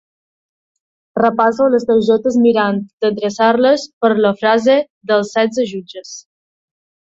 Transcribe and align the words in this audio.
Repasso 1.19 1.67
les 1.73 1.85
targetes 1.89 2.39
mirant 2.47 2.81
d'endreçar-les 3.05 3.85
per 4.07 4.11
la 4.27 4.33
frase 4.41 4.81
dels 5.13 5.37
setze 5.39 5.71
jutges. 5.77 6.19